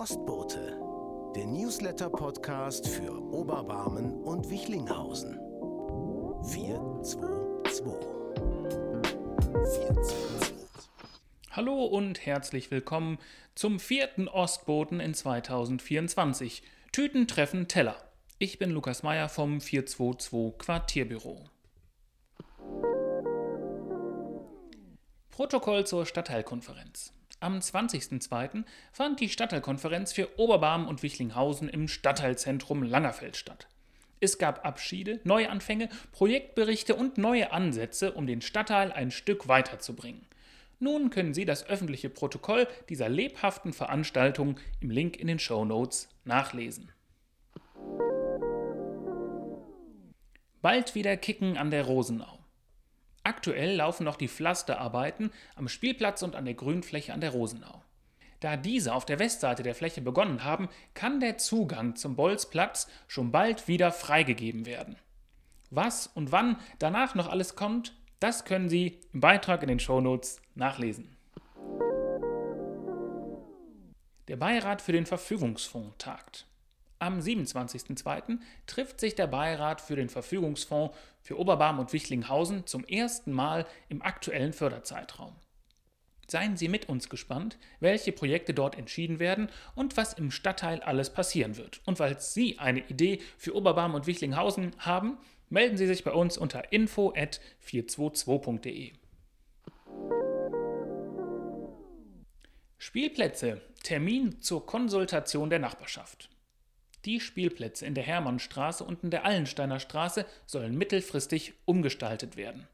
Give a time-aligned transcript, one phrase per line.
[0.00, 0.80] Ostbote,
[1.36, 5.34] der Newsletter-Podcast für Oberbarmen und Wichlinghausen.
[6.42, 7.84] 422.
[9.52, 10.56] 422.
[11.50, 13.18] Hallo und herzlich willkommen
[13.54, 16.62] zum vierten Ostboten in 2024.
[16.92, 17.96] Tüten treffen Teller.
[18.38, 21.44] Ich bin Lukas Meyer vom 422 Quartierbüro.
[25.30, 27.12] Protokoll zur Stadtteilkonferenz.
[27.40, 28.64] Am 20.02.
[28.92, 33.66] fand die Stadtteilkonferenz für Oberbarm und Wichlinghausen im Stadtteilzentrum Langerfeld statt.
[34.20, 40.26] Es gab Abschiede, Neuanfänge, Projektberichte und neue Ansätze, um den Stadtteil ein Stück weiterzubringen.
[40.80, 46.10] Nun können Sie das öffentliche Protokoll dieser lebhaften Veranstaltung im Link in den Show Notes
[46.26, 46.92] nachlesen.
[50.60, 52.39] Bald wieder Kicken an der Rosenau.
[53.22, 57.82] Aktuell laufen noch die Pflasterarbeiten am Spielplatz und an der Grünfläche an der Rosenau.
[58.40, 63.30] Da diese auf der Westseite der Fläche begonnen haben, kann der Zugang zum Bolzplatz schon
[63.30, 64.96] bald wieder freigegeben werden.
[65.70, 70.40] Was und wann danach noch alles kommt, das können Sie im Beitrag in den Shownotes
[70.54, 71.16] nachlesen.
[74.28, 76.46] Der Beirat für den Verfügungsfonds tagt.
[77.00, 78.38] Am 27.02.
[78.66, 84.02] trifft sich der Beirat für den Verfügungsfonds für Oberbarm und Wichlinghausen zum ersten Mal im
[84.02, 85.34] aktuellen Förderzeitraum.
[86.28, 91.08] Seien Sie mit uns gespannt, welche Projekte dort entschieden werden und was im Stadtteil alles
[91.08, 91.80] passieren wird.
[91.86, 95.16] Und weil Sie eine Idee für Oberbarm und Wichlinghausen haben,
[95.48, 98.92] melden Sie sich bei uns unter info@422.de.
[102.76, 103.62] Spielplätze.
[103.82, 106.28] Termin zur Konsultation der Nachbarschaft.
[107.04, 112.68] Die Spielplätze in der Hermannstraße und in der Allensteiner Straße sollen mittelfristig umgestaltet werden.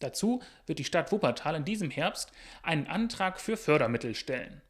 [0.00, 4.60] Dazu wird die Stadt Wuppertal in diesem Herbst einen Antrag für Fördermittel stellen.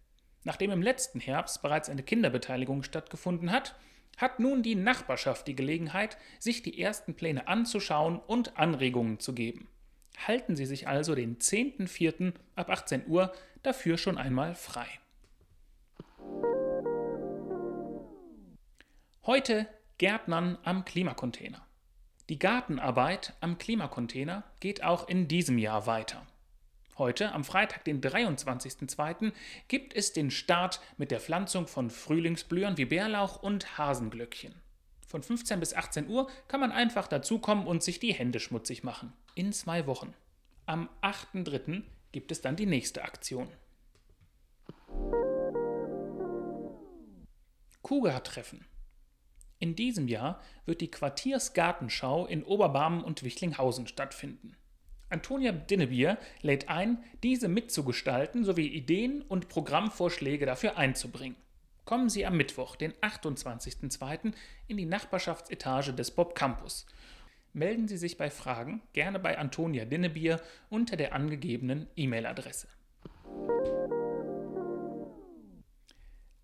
[0.44, 3.74] Nachdem im letzten Herbst bereits eine Kinderbeteiligung stattgefunden hat,
[4.18, 9.68] hat nun die Nachbarschaft die Gelegenheit, sich die ersten Pläne anzuschauen und Anregungen zu geben.
[10.26, 12.34] Halten Sie sich also den 10.04.
[12.54, 14.86] ab 18 Uhr dafür schon einmal frei.
[19.24, 19.68] Heute
[19.98, 21.64] Gärtnern am Klimacontainer.
[22.28, 26.26] Die Gartenarbeit am Klimacontainer geht auch in diesem Jahr weiter.
[26.98, 29.30] Heute, am Freitag, den 23.02.,
[29.68, 34.56] gibt es den Start mit der Pflanzung von Frühlingsblühern wie Bärlauch und Hasenglöckchen.
[35.06, 39.12] Von 15 bis 18 Uhr kann man einfach dazukommen und sich die Hände schmutzig machen.
[39.36, 40.14] In zwei Wochen.
[40.66, 41.84] Am 8.03.
[42.10, 43.46] gibt es dann die nächste Aktion.
[47.82, 48.66] Kuga-Treffen.
[49.62, 54.56] In diesem Jahr wird die Quartiersgartenschau in Oberbarmen und Wichlinghausen stattfinden.
[55.08, 61.36] Antonia Dinnebier lädt ein, diese mitzugestalten sowie Ideen und Programmvorschläge dafür einzubringen.
[61.84, 64.32] Kommen Sie am Mittwoch, den 28.02.,
[64.66, 66.84] in die Nachbarschaftsetage des Bob Campus.
[67.52, 70.40] Melden Sie sich bei Fragen gerne bei Antonia Dinnebier
[70.70, 72.66] unter der angegebenen E-Mail-Adresse.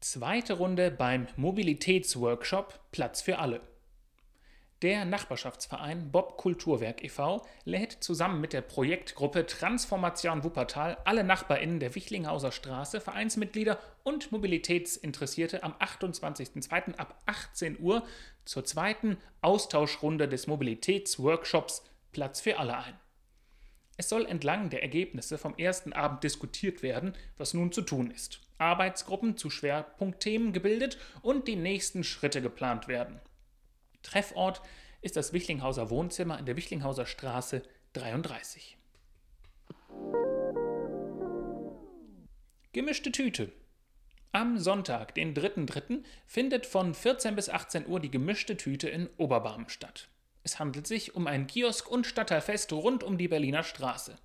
[0.01, 3.61] Zweite Runde beim Mobilitätsworkshop Platz für alle.
[4.81, 7.45] Der Nachbarschaftsverein Bob Kulturwerk e.V.
[7.65, 15.65] lädt zusammen mit der Projektgruppe Transformation Wuppertal alle NachbarInnen der Wichlinghauser Straße, Vereinsmitglieder und Mobilitätsinteressierte
[15.65, 16.95] am 28.02.
[16.95, 18.05] ab 18 Uhr
[18.45, 21.83] zur zweiten Austauschrunde des Mobilitätsworkshops
[22.13, 22.95] Platz für alle ein.
[24.01, 28.41] Es soll entlang der Ergebnisse vom ersten Abend diskutiert werden, was nun zu tun ist.
[28.57, 33.21] Arbeitsgruppen zu Schwerpunktthemen gebildet und die nächsten Schritte geplant werden.
[34.05, 34.63] Treffort
[35.03, 37.65] ist das Wichlinghauser Wohnzimmer in der Wichlinghauser Straße
[37.95, 38.79] 33.
[42.73, 43.51] Gemischte Tüte.
[44.31, 49.69] Am Sonntag, den 3.3., findet von 14 bis 18 Uhr die gemischte Tüte in Oberbarm
[49.69, 50.09] statt.
[50.45, 54.17] Es handelt sich um ein Kiosk- und Stadtteilfest rund um die Berliner Straße.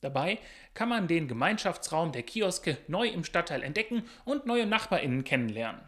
[0.00, 0.38] Dabei
[0.74, 5.80] kann man den Gemeinschaftsraum der Kioske neu im Stadtteil entdecken und neue NachbarInnen kennenlernen.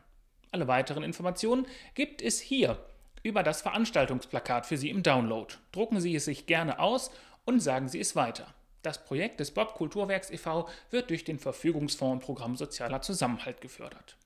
[0.51, 2.79] Alle weiteren Informationen gibt es hier
[3.23, 5.55] über das Veranstaltungsplakat für Sie im Download.
[5.73, 7.11] Drucken Sie es sich gerne aus
[7.45, 8.55] und sagen Sie es weiter.
[8.83, 10.69] Das Projekt des Bob Kulturwerks e.V.
[10.91, 14.17] wird durch den Verfügungsfonds im Programm Sozialer Zusammenhalt gefördert.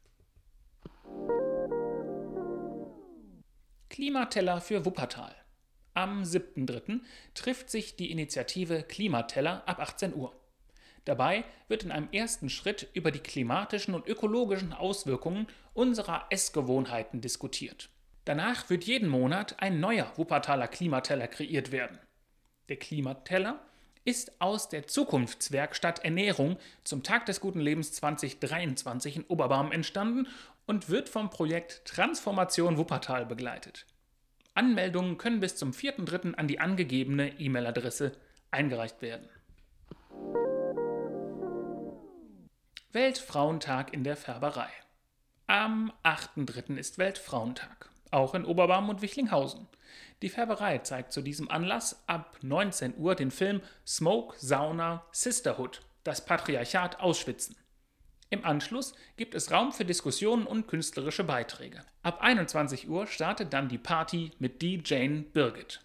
[3.88, 5.34] Klimateller für Wuppertal.
[5.94, 7.00] Am 7.3.
[7.34, 10.34] trifft sich die Initiative Klimateller ab 18 Uhr.
[11.04, 17.90] Dabei wird in einem ersten Schritt über die klimatischen und ökologischen Auswirkungen unserer Essgewohnheiten diskutiert.
[18.24, 21.98] Danach wird jeden Monat ein neuer Wuppertaler Klimateller kreiert werden.
[22.70, 23.60] Der Klimateller
[24.04, 30.26] ist aus der Zukunftswerkstatt Ernährung zum Tag des guten Lebens 2023 in Oberbarm entstanden
[30.66, 33.86] und wird vom Projekt Transformation Wuppertal begleitet.
[34.54, 36.34] Anmeldungen können bis zum 4.3.
[36.34, 38.12] an die angegebene E-Mail-Adresse
[38.50, 39.28] eingereicht werden.
[42.92, 44.68] Weltfrauentag in der Färberei.
[45.46, 46.76] Am 8.3.
[46.76, 49.66] ist Weltfrauentag, auch in Oberbarm und Wichlinghausen.
[50.20, 56.24] Die Färberei zeigt zu diesem Anlass ab 19 Uhr den Film Smoke, Sauna, Sisterhood, das
[56.26, 57.56] Patriarchat ausschwitzen.
[58.32, 61.84] Im Anschluss gibt es Raum für Diskussionen und künstlerische Beiträge.
[62.02, 65.80] Ab 21 Uhr startet dann die Party mit DJ Birgit.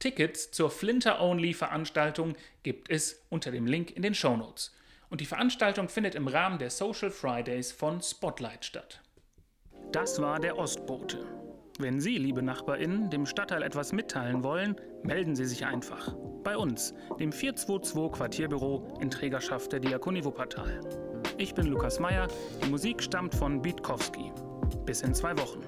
[0.00, 2.34] Tickets zur Flinter-Only-Veranstaltung
[2.64, 4.74] gibt es unter dem Link in den Shownotes.
[5.10, 9.00] Und die Veranstaltung findet im Rahmen der Social Fridays von Spotlight statt.
[9.92, 11.24] Das war der Ostbote.
[11.78, 14.74] Wenn Sie, liebe NachbarInnen, dem Stadtteil etwas mitteilen wollen,
[15.04, 16.16] melden Sie sich einfach.
[16.42, 21.09] Bei uns, dem 422 Quartierbüro in Trägerschaft der Diakonie Wuppertal.
[21.38, 22.28] Ich bin Lukas Meyer,
[22.62, 24.32] die Musik stammt von Bietkowski.
[24.84, 25.62] Bis in zwei Wochen.